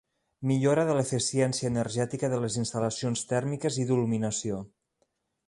[0.51, 4.65] Millora de l'eficiència energètica de les instal·lacions tèrmiques i d'il·luminació.